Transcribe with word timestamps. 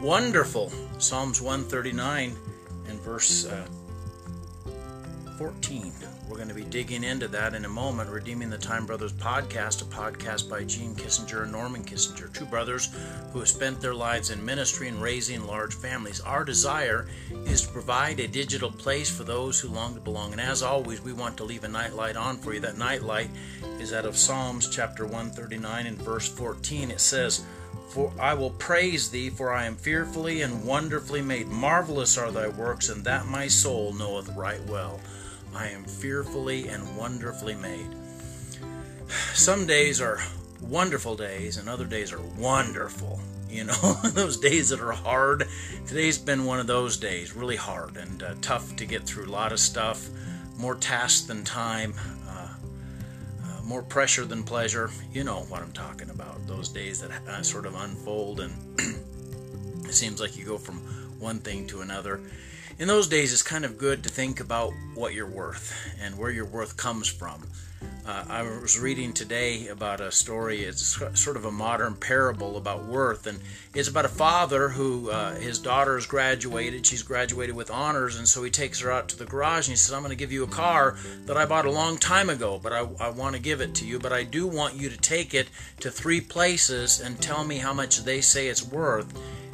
wonderful. 0.00 0.72
Psalms 0.98 1.40
139 1.42 2.36
and 2.88 3.00
verse 3.00 3.46
uh, 3.46 3.66
14. 5.36 5.92
We're 6.28 6.36
going 6.36 6.48
to 6.48 6.54
be 6.54 6.64
digging 6.64 7.02
into 7.02 7.26
that 7.28 7.54
in 7.54 7.64
a 7.64 7.68
moment. 7.68 8.08
Redeeming 8.08 8.50
the 8.50 8.58
Time 8.58 8.86
Brothers 8.86 9.12
podcast, 9.12 9.82
a 9.82 9.84
podcast 9.84 10.48
by 10.48 10.64
Gene 10.64 10.94
Kissinger 10.94 11.42
and 11.42 11.52
Norman 11.52 11.82
Kissinger, 11.82 12.32
two 12.32 12.44
brothers 12.44 12.94
who 13.32 13.40
have 13.40 13.48
spent 13.48 13.80
their 13.80 13.94
lives 13.94 14.30
in 14.30 14.44
ministry 14.44 14.88
and 14.88 15.02
raising 15.02 15.44
large 15.46 15.74
families. 15.74 16.20
Our 16.20 16.44
desire 16.44 17.08
is 17.46 17.62
to 17.62 17.72
provide 17.72 18.20
a 18.20 18.28
digital 18.28 18.70
place 18.70 19.10
for 19.10 19.24
those 19.24 19.58
who 19.58 19.68
long 19.68 19.94
to 19.94 20.00
belong. 20.00 20.32
And 20.32 20.40
as 20.40 20.62
always, 20.62 21.00
we 21.00 21.12
want 21.12 21.36
to 21.38 21.44
leave 21.44 21.64
a 21.64 21.68
nightlight 21.68 22.16
on 22.16 22.36
for 22.36 22.54
you. 22.54 22.60
That 22.60 22.78
nightlight 22.78 23.30
is 23.80 23.92
out 23.92 24.04
of 24.06 24.16
Psalms 24.16 24.68
chapter 24.68 25.04
139 25.04 25.86
and 25.86 26.00
verse 26.00 26.28
14. 26.28 26.90
It 26.90 27.00
says, 27.00 27.44
for 27.88 28.12
I 28.20 28.34
will 28.34 28.50
praise 28.50 29.10
thee, 29.10 29.30
for 29.30 29.52
I 29.52 29.66
am 29.66 29.74
fearfully 29.74 30.42
and 30.42 30.64
wonderfully 30.64 31.22
made. 31.22 31.48
Marvelous 31.48 32.16
are 32.16 32.30
thy 32.30 32.48
works, 32.48 32.88
and 32.88 33.04
that 33.04 33.26
my 33.26 33.48
soul 33.48 33.92
knoweth 33.92 34.28
right 34.36 34.62
well. 34.66 35.00
I 35.54 35.68
am 35.68 35.84
fearfully 35.84 36.68
and 36.68 36.96
wonderfully 36.96 37.56
made. 37.56 37.88
Some 39.34 39.66
days 39.66 40.00
are 40.00 40.20
wonderful 40.60 41.16
days, 41.16 41.56
and 41.56 41.68
other 41.68 41.84
days 41.84 42.12
are 42.12 42.22
wonderful. 42.38 43.20
You 43.48 43.64
know, 43.64 43.92
those 44.04 44.36
days 44.36 44.68
that 44.68 44.80
are 44.80 44.92
hard. 44.92 45.48
Today's 45.86 46.18
been 46.18 46.44
one 46.44 46.60
of 46.60 46.68
those 46.68 46.96
days, 46.96 47.34
really 47.34 47.56
hard 47.56 47.96
and 47.96 48.22
uh, 48.22 48.34
tough 48.40 48.76
to 48.76 48.86
get 48.86 49.02
through. 49.02 49.26
A 49.26 49.32
lot 49.32 49.52
of 49.52 49.58
stuff, 49.58 50.08
more 50.56 50.76
tasks 50.76 51.22
than 51.22 51.42
time, 51.42 51.94
more 53.70 53.82
pressure 53.82 54.26
than 54.26 54.42
pleasure. 54.42 54.90
You 55.14 55.24
know 55.24 55.44
what 55.48 55.62
I'm 55.62 55.72
talking 55.72 56.10
about. 56.10 56.46
Those 56.46 56.68
days 56.68 57.00
that 57.00 57.10
uh, 57.26 57.42
sort 57.42 57.64
of 57.64 57.74
unfold, 57.74 58.40
and 58.40 58.52
it 59.86 59.94
seems 59.94 60.20
like 60.20 60.36
you 60.36 60.44
go 60.44 60.58
from 60.58 60.76
one 61.18 61.38
thing 61.38 61.66
to 61.68 61.80
another 61.80 62.20
in 62.80 62.88
those 62.88 63.08
days, 63.08 63.30
it's 63.30 63.42
kind 63.42 63.66
of 63.66 63.76
good 63.76 64.02
to 64.04 64.08
think 64.08 64.40
about 64.40 64.72
what 64.94 65.12
you're 65.12 65.26
worth 65.26 65.76
and 66.00 66.16
where 66.16 66.30
your 66.30 66.46
worth 66.46 66.78
comes 66.78 67.06
from. 67.06 67.46
Uh, 68.06 68.24
I 68.28 68.42
was 68.42 68.78
reading 68.78 69.12
today 69.12 69.68
about 69.68 70.00
a 70.00 70.10
story. 70.10 70.62
It's 70.62 70.98
sort 71.14 71.36
of 71.36 71.44
a 71.44 71.50
modern 71.50 71.94
parable 71.94 72.56
about 72.56 72.84
worth, 72.84 73.26
and 73.26 73.40
it's 73.74 73.88
about 73.88 74.04
a 74.04 74.08
father 74.08 74.70
who 74.70 75.10
uh, 75.10 75.34
his 75.34 75.58
daughter 75.58 75.94
has 75.96 76.06
graduated. 76.06 76.86
She's 76.86 77.02
graduated 77.02 77.54
with 77.54 77.70
honors, 77.70 78.16
and 78.16 78.26
so 78.26 78.42
he 78.42 78.50
takes 78.50 78.80
her 78.80 78.90
out 78.90 79.08
to 79.10 79.18
the 79.18 79.26
garage 79.26 79.68
and 79.68 79.72
he 79.72 79.76
says, 79.76 79.92
"I'm 79.92 80.00
going 80.00 80.10
to 80.10 80.16
give 80.16 80.32
you 80.32 80.44
a 80.44 80.48
car 80.48 80.96
that 81.26 81.36
I 81.36 81.44
bought 81.44 81.66
a 81.66 81.70
long 81.70 81.98
time 81.98 82.30
ago, 82.30 82.58
but 82.62 82.72
I, 82.72 82.88
I 82.98 83.10
want 83.10 83.36
to 83.36 83.42
give 83.42 83.60
it 83.60 83.74
to 83.76 83.84
you. 83.84 83.98
But 83.98 84.12
I 84.12 84.24
do 84.24 84.46
want 84.46 84.74
you 84.74 84.88
to 84.88 84.96
take 84.96 85.34
it 85.34 85.48
to 85.80 85.90
three 85.90 86.20
places 86.20 87.00
and 87.00 87.20
tell 87.20 87.44
me 87.44 87.58
how 87.58 87.74
much 87.74 88.04
they 88.04 88.20
say 88.20 88.48
it's 88.48 88.66
worth." 88.66 89.12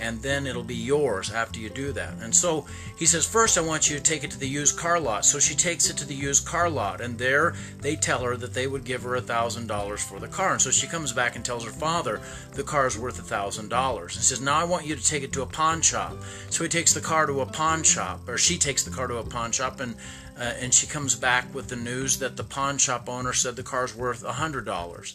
And 0.00 0.20
then 0.22 0.46
it'll 0.46 0.62
be 0.62 0.74
yours 0.74 1.30
after 1.30 1.60
you 1.60 1.68
do 1.68 1.92
that. 1.92 2.14
And 2.20 2.34
so 2.34 2.66
he 2.96 3.06
says, 3.06 3.26
First, 3.26 3.58
I 3.58 3.60
want 3.60 3.90
you 3.90 3.96
to 3.96 4.02
take 4.02 4.24
it 4.24 4.30
to 4.32 4.38
the 4.38 4.48
used 4.48 4.78
car 4.78 5.00
lot. 5.00 5.24
So 5.24 5.38
she 5.38 5.54
takes 5.54 5.90
it 5.90 5.96
to 5.98 6.06
the 6.06 6.14
used 6.14 6.46
car 6.46 6.68
lot, 6.70 7.00
and 7.00 7.18
there 7.18 7.54
they 7.80 7.96
tell 7.96 8.22
her 8.22 8.36
that 8.36 8.54
they 8.54 8.66
would 8.66 8.84
give 8.84 9.02
her 9.02 9.16
a 9.16 9.22
$1,000 9.22 9.98
for 9.98 10.18
the 10.18 10.28
car. 10.28 10.52
And 10.52 10.62
so 10.62 10.70
she 10.70 10.86
comes 10.86 11.12
back 11.12 11.36
and 11.36 11.44
tells 11.44 11.64
her 11.64 11.70
father 11.70 12.20
the 12.52 12.62
car 12.62 12.86
is 12.86 12.98
worth 12.98 13.18
a 13.18 13.34
$1,000. 13.34 14.02
And 14.02 14.10
says, 14.12 14.40
Now 14.40 14.58
I 14.58 14.64
want 14.64 14.86
you 14.86 14.96
to 14.96 15.04
take 15.04 15.22
it 15.22 15.32
to 15.32 15.42
a 15.42 15.46
pawn 15.46 15.80
shop. 15.82 16.16
So 16.50 16.64
he 16.64 16.68
takes 16.68 16.94
the 16.94 17.00
car 17.00 17.26
to 17.26 17.40
a 17.40 17.46
pawn 17.46 17.82
shop, 17.82 18.28
or 18.28 18.38
she 18.38 18.58
takes 18.58 18.84
the 18.84 18.90
car 18.90 19.06
to 19.06 19.16
a 19.16 19.24
pawn 19.24 19.52
shop, 19.52 19.80
and 19.80 19.94
uh, 20.38 20.54
and 20.60 20.72
she 20.72 20.86
comes 20.86 21.16
back 21.16 21.52
with 21.52 21.68
the 21.68 21.76
news 21.76 22.18
that 22.18 22.36
the 22.36 22.44
pawn 22.44 22.78
shop 22.78 23.08
owner 23.08 23.32
said 23.32 23.56
the 23.56 23.62
car's 23.62 23.96
worth 23.96 24.22
a 24.22 24.32
$100. 24.32 25.14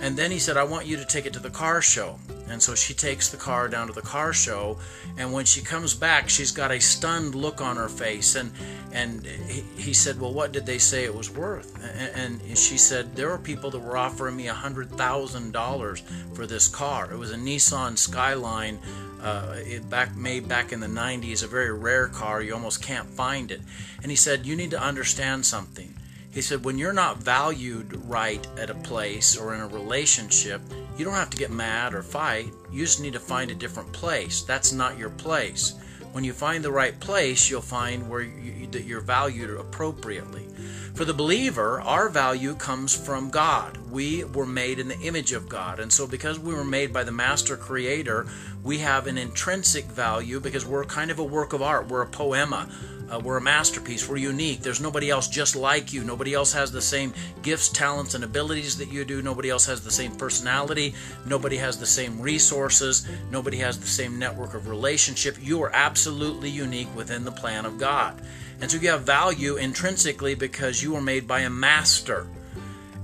And 0.00 0.16
then 0.16 0.30
he 0.30 0.38
said, 0.38 0.56
I 0.56 0.64
want 0.64 0.86
you 0.86 0.96
to 0.96 1.04
take 1.04 1.26
it 1.26 1.34
to 1.34 1.40
the 1.40 1.50
car 1.50 1.82
show. 1.82 2.18
And 2.48 2.62
so 2.62 2.74
she 2.74 2.92
takes 2.94 3.28
the 3.28 3.36
car 3.36 3.68
down 3.68 3.86
to 3.86 3.92
the 3.92 4.02
car 4.02 4.32
show. 4.32 4.78
And 5.16 5.32
when 5.32 5.44
she 5.44 5.60
comes 5.60 5.94
back, 5.94 6.28
she's 6.28 6.50
got 6.50 6.70
a 6.70 6.80
stunned 6.80 7.34
look 7.34 7.60
on 7.60 7.76
her 7.76 7.88
face. 7.88 8.34
And, 8.34 8.52
and 8.92 9.24
he, 9.24 9.62
he 9.76 9.92
said, 9.92 10.20
Well, 10.20 10.32
what 10.32 10.52
did 10.52 10.66
they 10.66 10.78
say 10.78 11.04
it 11.04 11.14
was 11.14 11.30
worth? 11.30 11.82
And, 12.16 12.40
and 12.42 12.58
she 12.58 12.76
said, 12.76 13.16
There 13.16 13.28
were 13.28 13.38
people 13.38 13.70
that 13.70 13.80
were 13.80 13.96
offering 13.96 14.36
me 14.36 14.48
a 14.48 14.54
$100,000 14.54 16.34
for 16.34 16.46
this 16.46 16.68
car. 16.68 17.12
It 17.12 17.16
was 17.16 17.30
a 17.30 17.36
Nissan 17.36 17.96
Skyline 17.96 18.78
uh, 19.22 19.54
it 19.58 19.88
back 19.88 20.16
made 20.16 20.48
back 20.48 20.72
in 20.72 20.80
the 20.80 20.88
90s, 20.88 21.44
a 21.44 21.46
very 21.46 21.72
rare 21.72 22.08
car. 22.08 22.42
You 22.42 22.54
almost 22.54 22.82
can't 22.82 23.08
find 23.08 23.50
it. 23.50 23.60
And 24.02 24.10
he 24.10 24.16
said, 24.16 24.46
You 24.46 24.56
need 24.56 24.72
to 24.72 24.82
understand 24.82 25.46
something. 25.46 25.94
He 26.30 26.40
said, 26.40 26.64
When 26.64 26.76
you're 26.76 26.92
not 26.92 27.18
valued 27.18 28.04
right 28.06 28.44
at 28.58 28.70
a 28.70 28.74
place 28.74 29.36
or 29.36 29.54
in 29.54 29.60
a 29.60 29.68
relationship, 29.68 30.60
you 30.96 31.04
don't 31.04 31.14
have 31.14 31.30
to 31.30 31.36
get 31.36 31.50
mad 31.50 31.94
or 31.94 32.02
fight. 32.02 32.52
You 32.70 32.84
just 32.84 33.00
need 33.00 33.14
to 33.14 33.20
find 33.20 33.50
a 33.50 33.54
different 33.54 33.92
place. 33.92 34.42
That's 34.42 34.72
not 34.72 34.98
your 34.98 35.10
place. 35.10 35.74
When 36.12 36.24
you 36.24 36.32
find 36.32 36.62
the 36.62 36.72
right 36.72 36.98
place, 37.00 37.48
you'll 37.48 37.62
find 37.62 38.08
where 38.08 38.20
you, 38.20 38.66
that 38.68 38.84
you're 38.84 39.00
valued 39.00 39.50
appropriately. 39.50 40.46
For 40.94 41.06
the 41.06 41.14
believer, 41.14 41.80
our 41.80 42.10
value 42.10 42.54
comes 42.54 42.94
from 42.94 43.30
God. 43.30 43.78
We 43.90 44.24
were 44.24 44.44
made 44.44 44.78
in 44.78 44.88
the 44.88 45.00
image 45.00 45.32
of 45.32 45.48
God. 45.48 45.80
And 45.80 45.90
so, 45.90 46.06
because 46.06 46.38
we 46.38 46.54
were 46.54 46.64
made 46.64 46.92
by 46.92 47.02
the 47.02 47.10
master 47.10 47.56
creator, 47.56 48.26
we 48.62 48.76
have 48.78 49.06
an 49.06 49.16
intrinsic 49.16 49.86
value 49.86 50.38
because 50.38 50.66
we're 50.66 50.84
kind 50.84 51.10
of 51.10 51.18
a 51.18 51.24
work 51.24 51.54
of 51.54 51.62
art. 51.62 51.88
We're 51.88 52.02
a 52.02 52.06
poema. 52.06 52.68
Uh, 53.10 53.18
we're 53.18 53.38
a 53.38 53.42
masterpiece. 53.42 54.06
We're 54.06 54.18
unique. 54.18 54.60
There's 54.60 54.82
nobody 54.82 55.08
else 55.08 55.28
just 55.28 55.56
like 55.56 55.94
you. 55.94 56.04
Nobody 56.04 56.34
else 56.34 56.52
has 56.52 56.70
the 56.70 56.82
same 56.82 57.14
gifts, 57.40 57.70
talents, 57.70 58.12
and 58.12 58.22
abilities 58.22 58.76
that 58.76 58.92
you 58.92 59.06
do. 59.06 59.22
Nobody 59.22 59.48
else 59.48 59.64
has 59.66 59.82
the 59.82 59.90
same 59.90 60.14
personality. 60.16 60.94
Nobody 61.26 61.56
has 61.56 61.78
the 61.78 61.86
same 61.86 62.20
resources. 62.20 63.08
Nobody 63.30 63.56
has 63.58 63.80
the 63.80 63.86
same 63.86 64.18
network 64.18 64.52
of 64.52 64.68
relationship. 64.68 65.38
You 65.40 65.62
are 65.62 65.74
absolutely 65.74 66.50
unique 66.50 66.94
within 66.94 67.24
the 67.24 67.32
plan 67.32 67.64
of 67.64 67.78
God. 67.78 68.20
And 68.62 68.70
so 68.70 68.78
you 68.78 68.90
have 68.90 69.02
value 69.02 69.56
intrinsically 69.56 70.36
because 70.36 70.84
you 70.84 70.92
were 70.92 71.00
made 71.00 71.26
by 71.26 71.40
a 71.40 71.50
master. 71.50 72.28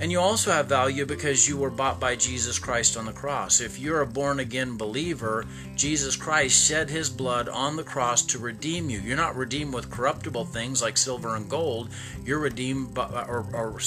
And 0.00 0.12
you 0.12 0.20
also 0.20 0.52
have 0.52 0.66
value 0.66 1.04
because 1.04 1.48
you 1.48 1.56
were 1.56 1.70
bought 1.70 1.98
by 1.98 2.14
Jesus 2.14 2.56
Christ 2.56 2.96
on 2.96 3.04
the 3.04 3.12
cross. 3.12 3.60
If 3.60 3.80
you're 3.80 4.02
a 4.02 4.06
born 4.06 4.38
again 4.38 4.76
believer, 4.76 5.44
Jesus 5.74 6.14
Christ 6.14 6.68
shed 6.68 6.88
his 6.88 7.10
blood 7.10 7.48
on 7.48 7.74
the 7.74 7.82
cross 7.82 8.22
to 8.26 8.38
redeem 8.38 8.90
you. 8.90 9.00
You're 9.00 9.16
not 9.16 9.34
redeemed 9.34 9.74
with 9.74 9.90
corruptible 9.90 10.44
things 10.44 10.80
like 10.80 10.96
silver 10.96 11.34
and 11.34 11.50
gold. 11.50 11.88
You're 12.24 12.38
redeemed 12.38 12.94
by, 12.94 13.24
or, 13.26 13.44
or, 13.52 13.80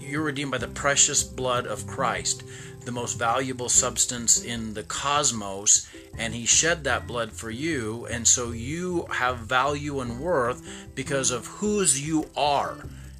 you're 0.00 0.22
redeemed 0.22 0.50
by 0.50 0.58
the 0.58 0.68
precious 0.68 1.22
blood 1.22 1.66
of 1.66 1.86
Christ, 1.86 2.42
the 2.86 2.92
most 2.92 3.18
valuable 3.18 3.68
substance 3.68 4.42
in 4.42 4.72
the 4.72 4.82
cosmos, 4.82 5.90
and 6.16 6.32
he 6.32 6.46
shed 6.46 6.84
that 6.84 7.06
blood 7.06 7.32
for 7.32 7.50
you, 7.50 8.06
and 8.06 8.26
so 8.26 8.52
you 8.52 9.04
have 9.12 9.40
value 9.40 10.00
and 10.00 10.20
worth 10.20 10.66
because 10.94 11.30
of 11.30 11.46
whose 11.46 12.00
you 12.00 12.30
are. 12.34 12.78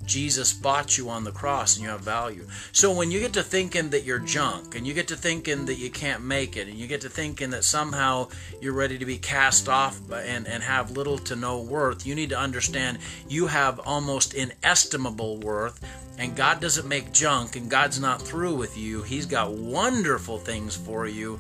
Jesus 0.09 0.53
bought 0.53 0.97
you 0.97 1.11
on 1.11 1.23
the 1.23 1.31
cross 1.31 1.77
and 1.77 1.85
you 1.85 1.91
have 1.91 2.01
value. 2.01 2.47
So 2.73 2.93
when 2.93 3.11
you 3.11 3.21
get 3.21 3.35
to 3.35 3.43
thinking 3.43 3.91
that 3.91 4.05
you're 4.05 4.19
junk 4.19 4.75
and 4.75 4.87
you 4.87 4.95
get 4.95 5.09
to 5.09 5.17
thinking 5.17 5.67
that 5.67 5.79
you 5.79 5.91
can't 5.91 6.25
make 6.25 6.57
it 6.57 6.67
and 6.67 6.77
you 6.77 6.87
get 6.87 7.03
to 7.03 7.11
thinking 7.11 7.51
that 7.51 7.63
somehow 7.63 8.29
you're 8.61 8.73
ready 8.73 8.99
to 8.99 9.05
be 9.05 9.19
cast 9.19 9.69
off 9.69 10.01
and, 10.11 10.49
and 10.49 10.63
have 10.63 10.91
little 10.91 11.19
to 11.19 11.37
no 11.37 11.61
worth, 11.61 12.07
you 12.07 12.15
need 12.15 12.31
to 12.31 12.39
understand 12.39 12.99
you 13.29 13.47
have 13.47 13.79
almost 13.81 14.35
inestimable 14.35 15.37
worth 15.39 15.85
and 16.19 16.35
God 16.35 16.61
doesn't 16.61 16.89
make 16.89 17.13
junk 17.13 17.55
and 17.57 17.71
God's 17.71 18.01
not 18.01 18.21
through 18.21 18.55
with 18.57 18.77
you. 18.77 19.03
He's 19.03 19.27
got 19.27 19.53
wonderful 19.53 20.39
things 20.39 20.75
for 20.75 21.07
you, 21.07 21.39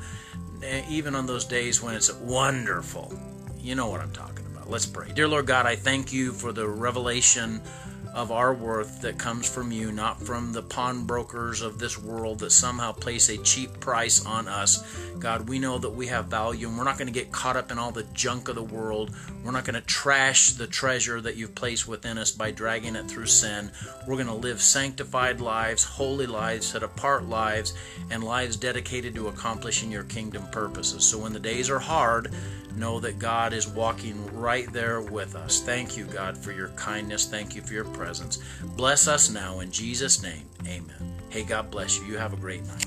eh, 0.63 0.83
even 0.89 1.15
on 1.15 1.27
those 1.27 1.45
days 1.45 1.83
when 1.83 1.95
it's 1.95 2.13
wonderful. 2.13 3.19
You 3.59 3.75
know 3.75 3.89
what 3.89 4.01
I'm 4.01 4.13
talking 4.13 4.47
about. 4.47 4.71
Let's 4.71 4.87
pray. 4.87 5.11
Dear 5.13 5.27
Lord 5.27 5.47
God, 5.47 5.67
I 5.67 5.75
thank 5.75 6.13
you 6.13 6.33
for 6.33 6.53
the 6.53 6.69
revelation 6.69 7.61
of 8.19 8.33
our 8.33 8.53
worth 8.53 9.01
that 9.01 9.17
comes 9.17 9.49
from 9.49 9.71
you, 9.71 9.93
not 9.93 10.21
from 10.21 10.53
the 10.53 10.61
pawnbrokers 10.61 11.63
of 11.63 11.79
this 11.79 11.97
world 11.97 12.41
that 12.41 12.51
somehow 12.51 12.91
place 12.91 13.29
a 13.29 13.39
cheap 13.39 13.79
price 13.79 14.27
on 14.27 14.49
us. 14.49 14.83
God, 15.21 15.49
we 15.49 15.61
know 15.61 15.79
that 15.79 15.91
we 15.91 16.09
have 16.09 16.27
value 16.27 16.67
and 16.67 16.77
we're 16.77 16.83
not 16.83 16.99
going 16.99 17.07
to 17.07 17.13
get 17.13 17.31
caught 17.31 17.57
up 17.57 17.71
in 17.71 17.79
all 17.79 17.93
the 17.93 18.03
junk 18.15 18.49
of 18.49 18.57
the 18.57 18.63
world. 18.63 19.15
We're 19.45 19.53
not 19.53 19.65
going 19.65 19.81
to 19.81 19.87
trash 19.87 20.51
the 20.51 20.67
treasure 20.67 21.21
that 21.21 21.37
you've 21.37 21.55
placed 21.55 21.87
within 21.87 22.19
us 22.19 22.33
by 22.33 22.51
dragging 22.51 22.97
it 22.97 23.09
through 23.09 23.27
sin. 23.27 23.71
We're 24.05 24.17
going 24.17 24.27
to 24.27 24.35
live 24.35 24.61
sanctified 24.61 25.41
lives, 25.41 25.85
holy 25.85 26.27
lives, 26.27 26.67
set 26.67 26.83
apart 26.83 27.25
lives, 27.29 27.75
and 28.11 28.25
lives 28.25 28.57
dedicated 28.57 29.15
to 29.15 29.29
accomplishing 29.29 29.93
your 29.93 30.05
kingdom 30.05 30.45
purposes. 30.51 31.05
So 31.05 31.19
when 31.19 31.33
the 31.33 31.39
days 31.39 31.71
are 31.71 31.79
hard, 31.79 32.33
know 32.79 33.01
that 33.01 33.19
God 33.19 33.53
is 33.53 33.67
walking 33.67 34.25
right 34.35 34.73
there 34.73 35.01
with 35.01 35.35
us. 35.35 35.61
Thank 35.61 35.97
you, 35.97 36.05
God, 36.05 36.39
for 36.39 36.53
your 36.53 36.69
kindness. 36.71 37.27
Thank 37.27 37.55
you 37.55 37.63
for 37.63 37.75
your 37.75 37.85
presence. 38.09 38.39
Bless 38.75 39.07
us 39.07 39.31
now 39.31 39.61
in 39.61 39.71
Jesus' 39.71 40.23
name. 40.23 40.47
Amen. 40.67 41.15
Hey, 41.29 41.43
God 41.43 41.71
bless 41.71 41.99
you. 41.99 42.07
You 42.07 42.17
have 42.17 42.33
a 42.33 42.37
great 42.37 42.67
night. 42.67 42.87